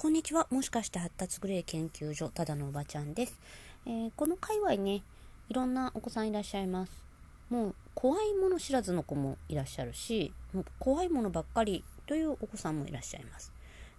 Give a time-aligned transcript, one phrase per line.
[0.00, 0.46] こんにちは。
[0.50, 3.40] もしかして発達グレー研究所、ただのおばちゃんです。
[3.84, 5.02] えー、この界隈ね、
[5.48, 6.92] いろんなお子さんいらっしゃいます。
[7.50, 13.52] もう、怖いもの知らずの子もいらっしゃるし、もう怖いものばっかりというお子さんもいらっしゃいます。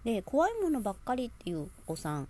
[0.05, 2.29] で、怖いものばっかりっていうお子さん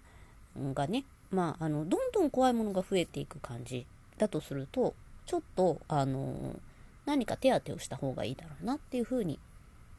[0.73, 3.86] がね、まあ、あの、どんどん怖いものが増えていく感じ
[4.17, 4.95] だとすると、
[5.27, 6.59] ちょっと、あの、
[7.05, 9.38] 何か手当てをした方がいいだろうなっていうふうに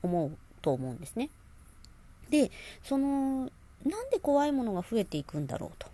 [0.02, 1.30] 思うと思うんですね。
[2.30, 2.50] で、
[2.82, 3.50] その、
[3.84, 5.86] なんで怖いものが増えていくんだろうと。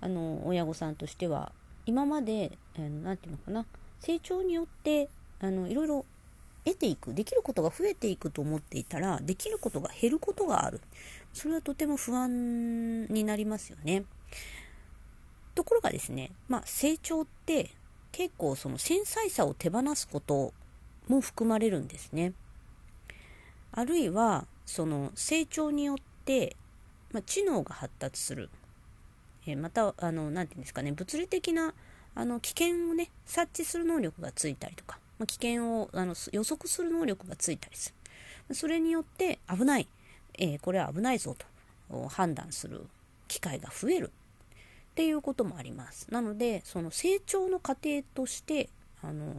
[0.00, 1.52] あの、親御さんとしては、
[1.86, 3.66] 今まで、あのなんていうのかな、
[4.00, 5.08] 成長によって、
[5.40, 6.04] あの、いろいろ
[6.64, 10.80] 得ていく、できることが増えていくと思っていたら、できることが減ることがある。
[11.32, 14.04] それはとても不安になりますよね。
[15.54, 17.70] ところがですね、まあ、成長って
[18.12, 20.52] 結構その繊細さを手放すこと
[21.08, 22.32] も含まれるんですね。
[23.72, 26.56] あるいは、その成長によって、
[27.12, 28.50] まあ、知能が発達する。
[29.46, 31.74] えまた、あの、なんていうんですかね、物理的な、
[32.14, 37.94] あの、危険をね、察知する能力がついたりとか、まあ、危険をあの予測する能力がついたりす
[38.48, 38.54] る。
[38.54, 39.88] それによって危ない、
[40.38, 41.36] えー、これは危ないぞ
[41.88, 42.86] と判断する
[43.26, 46.06] 機会が増えるっていうこともあります。
[46.10, 48.68] なので、その成長の過程として、
[49.02, 49.34] あの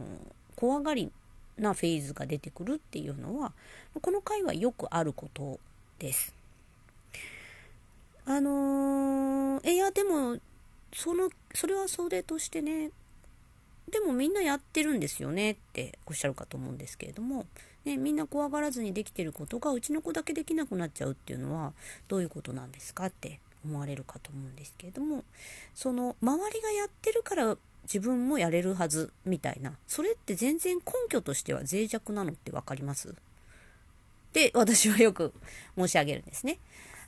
[0.56, 1.10] 怖がり
[1.58, 3.52] なフェーズが出てくるっていうのは、
[4.00, 5.58] この回はよくあること
[5.98, 6.34] です。
[8.30, 10.38] あのー、いや、でも、
[10.94, 12.92] その、それはそれとしてね、
[13.90, 17.46] でもみんなやってるんですよねっておっしゃるかと思うんですけれども、
[17.84, 21.72] ね、みんな怖がらずにできてることがうちの子だけできなくなっちゃうっていうのは
[22.06, 25.24] どういうことなんですかって思われるかと思うんですけれども
[25.74, 33.08] その周りがやってるから自分もやれるはずみたいなそれって全然根拠としては脆弱なのって分かります？
[33.08, 33.12] っ
[34.32, 35.32] て私はよく
[35.76, 36.58] 申し上げるんですね。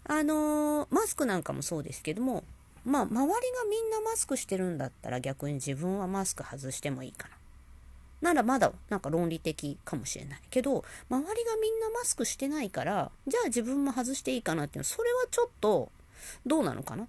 [0.04, 2.44] あのー、マスクなんかもそうですけども
[2.84, 3.30] まあ、周りが
[3.70, 7.36] みんなマスクしてるんだったら逆に自分はマスク外してもいいかな。
[8.30, 15.92] ならまだなんか論理的かもしれないけど、周りがみんなマスクしてないから、じゃあ自分も外していいかなっていうのは、それはちょっと
[16.44, 17.04] どうなのかな？
[17.04, 17.06] っ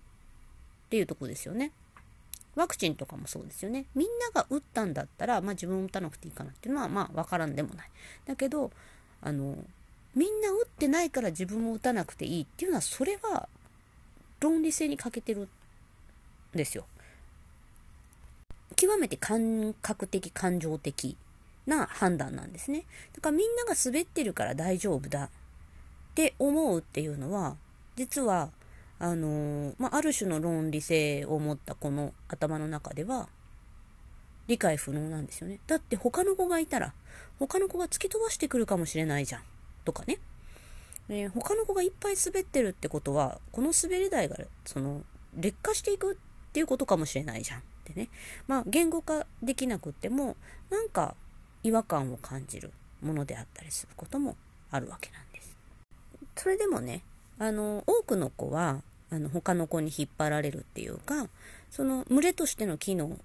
[0.91, 1.71] ていうとこですよね。
[2.55, 3.85] ワクチンとかもそうですよね。
[3.95, 7.89] みんなが打ったんだったら、まあ自分打たなくていいかなっていうのは、まあわからんでもない。
[8.27, 8.71] だけど、
[9.21, 9.57] あの、
[10.15, 13.47] みんな打ってないから自分も打たなくていいっていうのは、それは
[14.39, 15.47] 論理性に欠けてるん
[16.53, 16.85] ですよ。
[18.75, 21.17] 極めて感覚的、感情的
[21.65, 22.85] な判断なんですね。
[23.15, 25.29] だからみんなが滑ってるから大丈夫だっ
[26.15, 27.55] て思うっていうのは、
[27.95, 28.49] 実は、
[28.99, 33.29] あのー、まあ、ある種の論理性を持ったこの頭の中では、
[34.47, 35.59] 理解不能なんですよね。
[35.67, 36.93] だって他の子がいたら、
[37.39, 39.41] 他の子が突き飛ばしてくるかもしれないじゃん。
[39.83, 40.19] とかね。
[41.09, 45.03] えー、他の子がいっぱい滑ってるってことは、この滑り台が、その、
[45.35, 46.15] 劣化していくっ
[46.53, 48.09] ていうことかもしれないじゃんってね。
[48.47, 50.35] まあ、言語化できなくっても、
[50.69, 51.15] なんか
[51.63, 52.71] 違和感を感じる
[53.01, 54.37] ものであったりすることも
[54.71, 55.55] あるわけなんです。
[56.35, 57.03] それでもね、
[57.39, 61.27] あの、多くの子は、あの、他の子に引っ張られるっていうか、
[61.69, 63.17] その群れとしての機能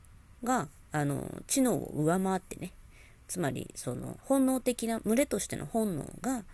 [0.42, 2.72] が、あの、知能を上回ってね、
[3.28, 6.44] つまり、その、本能的な、群れとしての本能が、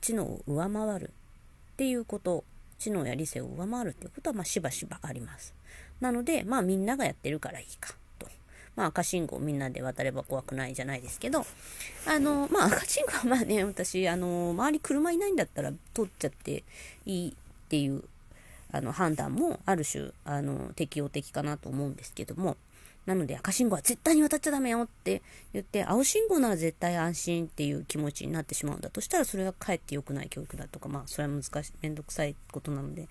[0.00, 1.10] 知能を上回る
[1.74, 2.44] っていうこと、
[2.78, 5.54] 知能や理性を上回るっていうことは、まあ、しばしばあります。
[6.00, 8.28] なので、まあみんながやってるからいいかと。
[8.76, 11.46] まあ赤信号みんなで渡れば怖くないじゃないですけど、
[12.06, 16.64] あの、まあ赤信号はまあね、私、あの、周り車いないんだったら通っちゃって
[17.06, 17.34] いいっ
[17.68, 18.04] ていう、
[18.72, 22.56] あの判断もある種、あの、適用的かなと思うんですけども、
[23.06, 25.22] なので赤信号は絶対に渡っちゃダメよって
[25.52, 33.08] 言って、青信号なら絶対安心っていう気持ちになってしまうんだとしたら、それがかえって良くない教育だとか、まあ、それは難しい、めんどくさいことなので、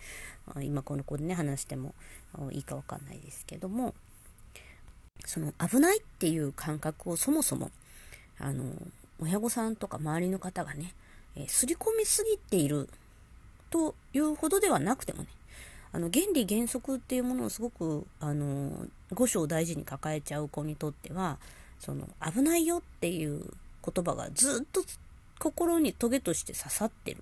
[0.62, 1.94] 今この子でね、話しても
[2.52, 3.94] いいかわかんないですけども、
[5.26, 7.72] その危ないっていう感覚をそもそも、
[8.40, 8.74] あの、
[9.20, 10.94] 親御さんとか周りの方がね、
[11.36, 12.90] えー、刷り込みすぎている
[13.70, 15.30] というほどではなくてもね、
[15.94, 21.38] あの、原理原則っていうものをすごく、あの、五章大事に抱えちゃう子にとっては、
[21.80, 23.46] その、危ないよっていう
[23.86, 24.84] 言葉がずっと
[25.38, 27.22] 心にトゲとして刺さってる。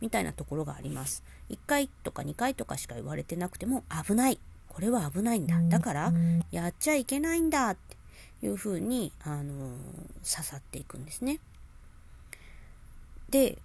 [0.00, 1.22] みたいなところがあります。
[1.50, 4.40] 1回とか2回とかしか言われてなくても、危ない。
[4.68, 5.60] これは危ないんだ。
[5.60, 6.12] だから、
[6.50, 9.76] やっちゃいけないんだっていうふうに、あの
[10.24, 11.38] 刺さっていくんですね。
[13.28, 13.58] で、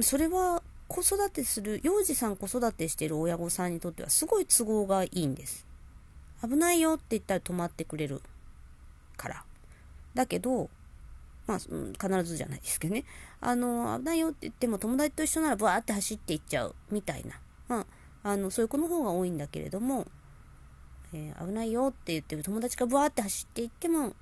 [0.00, 5.66] それは子育てする、幼児さん子育てしてる親御さんにとってはすごい都合がいいんです。
[6.42, 8.22] 危ないよって言ったら止まってくれる
[9.16, 9.44] から。
[10.14, 10.70] だけど、
[11.46, 13.04] まあ、必ずじゃないですけどね。
[13.40, 17.86] あの、危ないよって言っても友達と一緒ならブワーって走っていっちゃうみたいなま
[18.24, 20.06] あ、あのそういう子の方が多いんだけれども、
[21.12, 24.12] えー、危ないよって言ってる友達がブワーって走っていっても1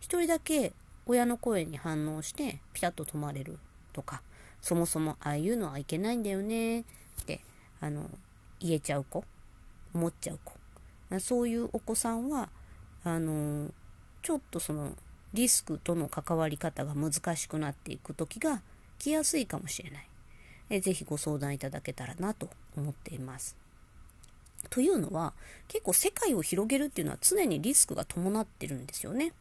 [0.00, 0.72] 人だけ
[1.06, 3.58] 親の声に反応してピタッと止まれる
[3.92, 4.22] とか
[4.64, 6.84] そもそもああいうのはいけないんだよねっ
[7.26, 7.40] て
[7.82, 8.08] あの
[8.60, 9.22] 言えちゃう子
[9.94, 12.48] 思っちゃう子そういうお子さんは
[13.04, 13.70] あの
[14.22, 14.92] ちょっとその
[15.34, 18.62] リスクとの関わり方が難しくなっていく時が
[18.98, 20.08] 来やすいかもしれない。
[20.70, 23.56] えぜひご相談いただけたらなと思っています。
[24.70, 25.34] というのは
[25.68, 29.34] 結構世界を広げるっていうのは常にリスクが伴ってるんですよね。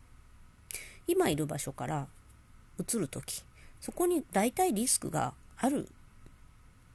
[1.08, 2.08] 今いる場所から
[2.78, 3.46] 移る時
[3.84, 5.90] そこに大体リスクがある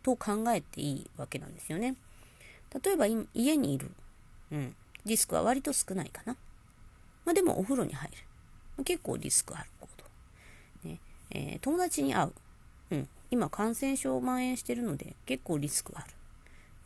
[0.03, 1.97] と考えていいわけなんですよね。
[2.83, 3.91] 例えば家にいる、
[4.51, 4.75] うん、
[5.05, 6.35] リスクは割と少ないかな。
[7.27, 8.11] まあ、でもお風呂に入
[8.79, 8.85] る。
[8.85, 9.89] 結構リスクある行
[10.83, 10.89] 動。
[10.89, 10.99] ね
[11.31, 12.33] えー、友達に会う。
[12.93, 16.07] うん、今感染症蔓延してるので結構リスクある。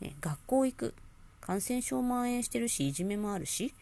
[0.01, 0.93] ね、学校行く。
[1.39, 3.73] 感染症蔓延してるし、いじめもあるし、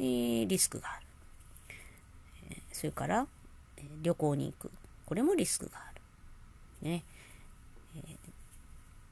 [0.00, 1.06] えー、リスクがある。
[2.50, 3.28] えー、それから、
[3.76, 4.72] え旅行に行く。
[5.08, 5.90] これもリスクがあ
[6.82, 6.90] る。
[6.90, 7.02] ね。
[7.96, 8.00] え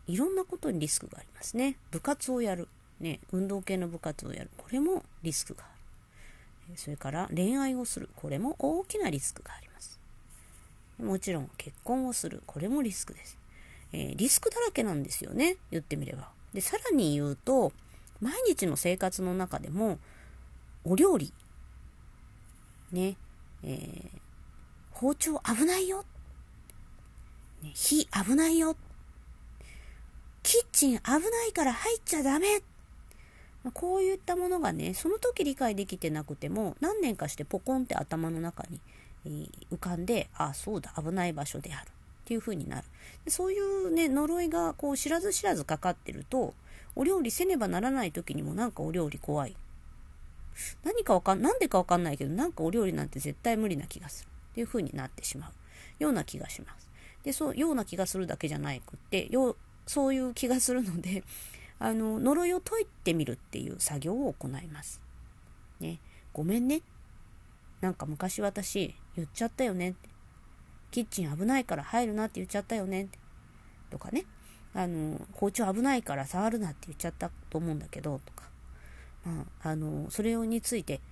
[0.08, 1.78] いろんなことにリスクがありますね。
[1.90, 2.68] 部活をやる。
[3.00, 4.50] ね、運動系の部活をやる。
[4.58, 5.66] これもリスクがあ
[6.70, 6.76] る。
[6.76, 8.10] それから恋愛をする。
[8.14, 9.98] これも大きなリスクがあります。
[10.98, 12.42] もちろん結婚をする。
[12.44, 13.38] これもリスクです。
[13.94, 15.56] えー、リスクだらけなんですよね。
[15.70, 16.28] 言ってみれば。
[16.52, 17.72] で、さらに言うと、
[18.20, 19.98] 毎日の生活の中でも、
[20.84, 21.32] お料理、
[22.92, 23.16] ね、
[23.62, 24.25] えー、
[24.98, 26.06] 包丁危ないよ、
[27.62, 28.74] ね、火危ないよ、
[30.42, 32.62] キッチン危ないから入っちゃダメ。
[33.74, 38.64] こういったものがね、その時理解できてなくても、何年かしてポコンって頭の中
[39.26, 41.88] に、浮かんで、ああ、そうだ、危ない場所である。
[41.88, 41.90] っ
[42.24, 42.84] ていう風になる。
[43.24, 46.54] でそういうね、呪いがこう知らず知らずかかってると、
[46.94, 49.56] お料理せねばならない時にもなんかお料理怖い。
[50.84, 54.30] 何かわかん、なんでかわかんないけど、なんかお料理なんて絶対無理な気がする。
[54.56, 55.52] っていう風になってしまう
[56.02, 56.90] ような気がします。
[57.22, 59.54] で、そう、ような気がするだけじゃなくって、よ
[59.86, 61.24] そういう気がするので、
[61.78, 65.02] あの、呪いを解いてみるっていう作業を行います。
[65.78, 66.00] ね、
[66.32, 66.80] ごめんね。
[67.82, 70.08] なんか昔私言っちゃったよねって。
[70.90, 73.10] キッチン危ないから入るなって言っちゃったよね。
[73.90, 74.24] とかね。
[74.72, 78.48] あの、包丁危ないから触るなって言っちゃったと思うんだけど、とか。
[79.26, 81.02] まあ、あの、それについて、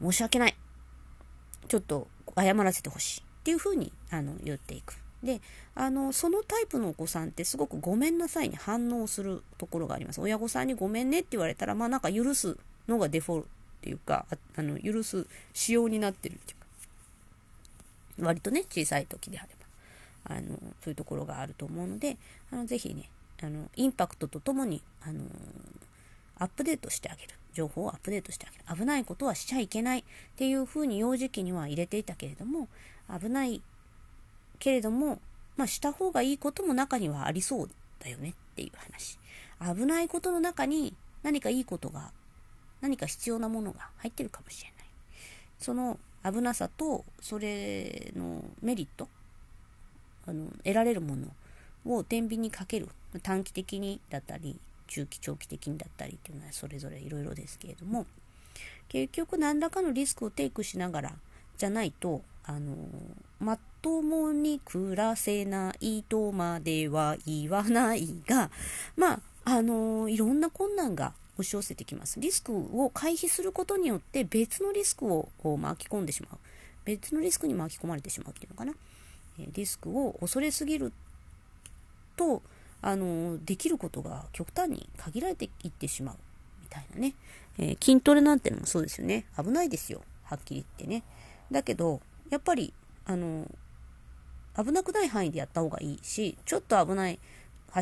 [0.00, 0.56] 申し訳ない。
[1.66, 2.08] ちょっと
[2.42, 3.20] 謝らせてほしい。
[3.20, 4.96] っていうふうに、あの、言っていく。
[5.22, 5.40] で、
[5.74, 10.20] あの、そのタイプのお子さんってすごくごめんなさいに反応するところがあります。
[10.20, 12.56] 親御さんにごめんねって言われたら、まあなんか許す
[12.88, 13.46] のがデフォルっ
[13.82, 16.58] ていうか、ああの、許す仕様になってるっていう
[18.20, 19.48] か、割とね、小さい時であれ
[20.26, 22.16] ば、あの、そういうところがあると思うので、
[22.50, 23.10] あの、ぜひね、
[23.42, 25.20] あの、インパクトとともに、あの、
[26.38, 27.34] アップデートしてあげる。
[27.52, 28.80] 情報をアップデートしてあげる。
[28.80, 30.04] 危ないことはしちゃいけないっ
[30.36, 32.68] ていうふうに幼児期には入れていたけれども、
[33.08, 33.62] 危ない
[34.58, 35.20] けれども、
[35.56, 39.18] まあ、した方がいいことも中にはありそうだよねっていう話。
[39.60, 42.12] 危ないことの中に何かいいことが、
[42.80, 44.86] 何か必要なものが入ってるかもしれない。
[45.58, 49.08] その危なさと、それのメリット、
[50.26, 51.28] あの、得られるもの
[51.84, 52.88] を天秤にかける。
[53.22, 54.56] 短期的にだったり、
[54.90, 58.06] 中期、長期的にだったりっていうのはそれぞれいろいろですけれども、
[58.88, 61.12] 結局何らかのリスクをテイクしながら
[61.56, 62.76] じゃないと、あの、
[63.38, 68.50] まともに暮らせないとまでは言わないが、
[68.96, 72.20] まあ、あのいろんな困難が押し寄せてきます。
[72.20, 76.38] リスクを回避することによって別のリスクを巻き込んでしまう。
[76.84, 78.74] 別のリスクに巻き込まれてしまうっていうのかな。
[79.38, 80.92] リスクを恐れすぎる
[82.16, 82.42] と、
[82.82, 86.16] あのできることが極端に限られていってしまう
[86.62, 87.14] みたいなね。
[87.58, 89.26] えー、筋トレなんてのもそうですよね。
[89.36, 90.02] 危ないですよ。
[90.22, 91.04] はっきり言ってね。
[91.50, 92.72] だけど、やっぱり、
[93.04, 93.50] あの、
[94.56, 97.18] 危なくない範囲でやった方がいいし、ちょっと危ない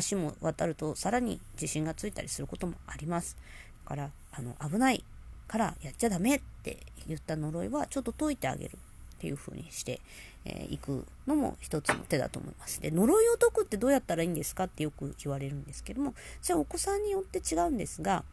[0.09, 3.37] 橋も渡るとさらに地震がついたりすることもあります。
[3.85, 5.03] だから、あの、危ない
[5.47, 9.99] からやっちゃダメって言った呪いはちょっと解いてあげるっていう風にして、
[10.45, 12.81] えー、くのも一つの手だと思います。
[12.81, 18.23] で、呪いを解くってどうやったらいいんですかってよく言われるんですけども、それはお子さんによって違うんですが、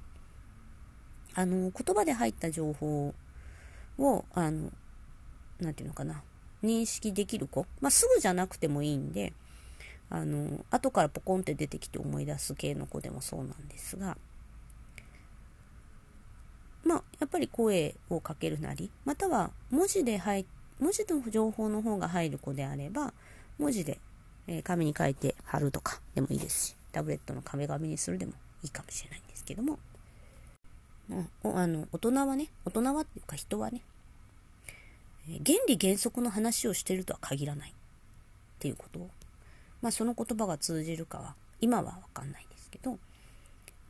[1.35, 3.15] あの、言葉で入った情報
[3.99, 4.73] を、あの、
[5.61, 6.23] なんていうのかな、
[6.63, 9.33] 認識できる子、まあ、すぐじゃなくてもいいんで、
[10.09, 14.17] あの、後からポコンって出てきて思い出す系の子でもそうなんですが、
[16.85, 20.47] まあ、やっぱり声をかけるなり、または文字で入っ、
[20.81, 23.13] 文字の情報の方が入る子であれば、
[23.59, 23.99] 文字で、
[24.47, 29.79] えー、紙に書いて貼るとかでもいいですし、タブレットの壁紙にするでもいいかもしれないんですけども、
[31.11, 33.83] うん、あの大人はね大人はっていうか人はね
[35.45, 37.73] 原理原則の話をしてるとは限らないっ
[38.59, 39.11] ていうことを、
[39.83, 42.99] まあ、その言葉が通じるかは今は分かんないんですけど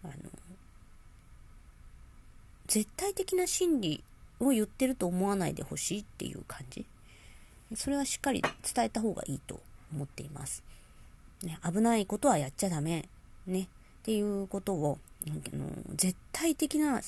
[0.03, 0.13] あの
[2.67, 4.03] 絶対的な真理
[4.41, 6.87] を言ってると思わないでほしいっていう感じ？
[7.75, 9.61] それはしっかり伝えた方がいいと
[9.93, 10.63] 思っています、
[11.43, 13.09] ね、危ないことはやっちゃダメ。
[13.47, 13.63] ね。
[13.63, 13.67] っ
[14.05, 17.01] ていうことをあの絶対的な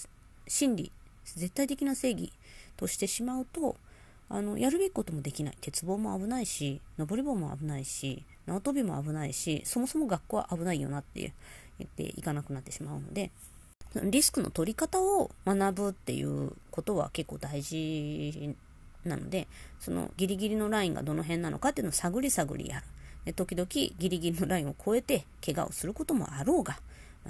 [0.48, 0.90] 真理
[1.24, 2.32] 絶対的な正義
[2.76, 3.76] としてしまうと
[4.28, 5.58] あのやるべきこともできない。
[5.60, 11.32] 鉄棒も危ないし登り棒も危ないし縄跳びも危ないしそもそも学校は危ないよなって
[11.78, 13.30] 言っていかなくなってしまうので
[13.94, 18.54] リスクの取り方を学ぶっていうことは結構大事
[19.04, 19.48] なので
[19.80, 22.80] そのギリギリのラインがどの辺なのかっていうのを探り探りや
[23.26, 23.34] る。
[23.34, 26.78] 時々ギリギリのラインを越えて怪我をすることもあろうが、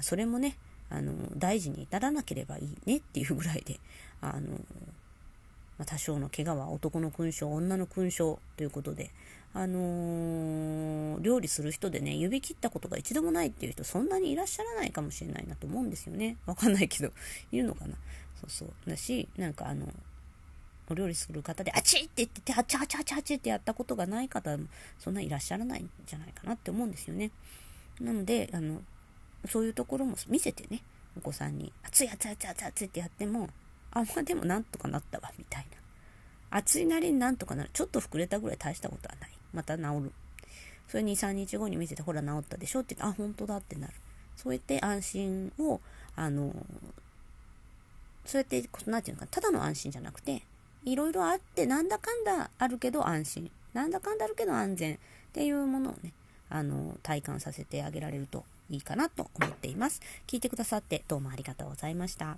[0.01, 0.57] それもね
[0.89, 3.79] あの大事に至らなければいいねっていうぐらいで
[4.21, 4.57] あの
[5.79, 9.11] まあ、多少の怪我は男の勲章、女の勲章ということで、
[9.53, 16.37] あのー、料理する人でね、指切ったことが一度もないっていう人、そんなにいらっしゃらないかもしれないなと思うんですよね。
[16.45, 17.11] わかんないけど、
[17.51, 17.95] いるのかな。
[18.39, 18.89] そうそう。
[18.89, 19.91] だし、なんかあの、
[20.87, 24.67] お料理する方で、あちって言って、あちゃあちゃあちゃあちってやったことがない方も、
[24.99, 27.31] そんないらっしゃらないんじゃないかなって思うんですよね。
[27.99, 28.83] なので、あの、
[29.47, 30.83] そういうところも見せてね、
[31.17, 33.49] お子さんに、熱い熱い熱い熱いってやっても、
[33.91, 35.77] あ、まあでもなんとかなったわ、みたいな。
[36.57, 37.69] 暑いなりになんとかなる。
[37.73, 39.38] ちょっと膨れたぐらい大したことはない。
[39.53, 40.11] また治る。
[40.87, 42.79] それ2、3日後に見せて、ほら治ったでしょ？
[42.81, 43.93] って言って、あ、本当だってなる。
[44.35, 45.81] そうやって安心を、
[46.15, 46.55] あの、
[48.25, 50.43] そうやって、なんていうのか、ただの安心じゃなくて、
[50.85, 53.51] いろいろあって、なんだかんだあるけど安心。
[53.73, 54.97] なんだかんだあるけど安全っ
[55.33, 56.13] ていうものをね、
[56.49, 60.01] あの、体感させてあげられるといいかなと思っています。
[60.25, 62.37] 聞いてくださってどうもありがとうございました。